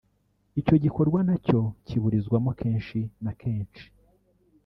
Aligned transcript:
icyo 0.59 0.75
gikorwa 0.83 1.19
nacyo 1.27 1.59
kiburizwamo 1.87 2.51
kenshi 2.59 2.99
na 3.23 3.31
kenshi 3.41 3.83